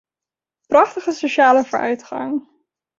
Prachtige 0.67 1.11
sociale 1.11 1.63
vooruitgang! 1.63 2.41